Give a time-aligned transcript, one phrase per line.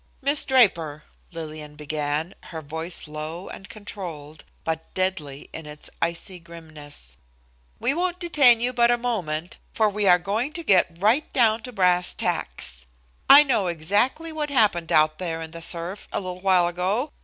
[0.19, 7.17] "Miss Draper," Lillian began, her voice low and controlled, but deadly in its icy grimness,
[7.79, 11.61] "we won't detain you but a moment, for we are going to get right down
[11.61, 12.87] to brass tacks.
[13.29, 17.11] "I know exactly what happened out there in the surf a little while ago.